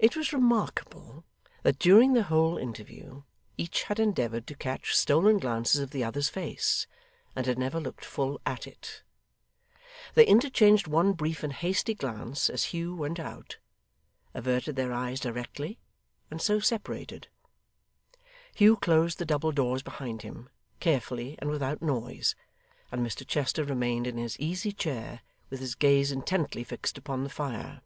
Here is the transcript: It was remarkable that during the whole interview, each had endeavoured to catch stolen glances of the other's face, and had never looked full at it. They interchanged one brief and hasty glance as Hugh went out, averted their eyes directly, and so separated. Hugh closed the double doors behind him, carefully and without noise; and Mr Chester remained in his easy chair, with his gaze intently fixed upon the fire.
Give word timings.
It 0.00 0.16
was 0.16 0.32
remarkable 0.32 1.22
that 1.62 1.78
during 1.78 2.12
the 2.12 2.24
whole 2.24 2.58
interview, 2.58 3.22
each 3.56 3.84
had 3.84 4.00
endeavoured 4.00 4.44
to 4.48 4.56
catch 4.56 4.92
stolen 4.96 5.38
glances 5.38 5.80
of 5.80 5.92
the 5.92 6.02
other's 6.02 6.28
face, 6.28 6.88
and 7.36 7.46
had 7.46 7.58
never 7.58 7.78
looked 7.80 8.04
full 8.04 8.40
at 8.44 8.66
it. 8.66 9.04
They 10.14 10.26
interchanged 10.26 10.88
one 10.88 11.12
brief 11.12 11.44
and 11.44 11.52
hasty 11.52 11.94
glance 11.94 12.50
as 12.50 12.64
Hugh 12.64 12.94
went 12.96 13.20
out, 13.20 13.58
averted 14.34 14.74
their 14.74 14.92
eyes 14.92 15.20
directly, 15.20 15.78
and 16.28 16.42
so 16.42 16.58
separated. 16.58 17.28
Hugh 18.52 18.76
closed 18.76 19.18
the 19.18 19.24
double 19.24 19.52
doors 19.52 19.82
behind 19.82 20.22
him, 20.22 20.50
carefully 20.80 21.36
and 21.38 21.48
without 21.50 21.80
noise; 21.80 22.34
and 22.90 23.06
Mr 23.06 23.24
Chester 23.24 23.62
remained 23.62 24.08
in 24.08 24.18
his 24.18 24.38
easy 24.40 24.72
chair, 24.72 25.20
with 25.50 25.60
his 25.60 25.76
gaze 25.76 26.10
intently 26.10 26.64
fixed 26.64 26.98
upon 26.98 27.22
the 27.22 27.30
fire. 27.30 27.80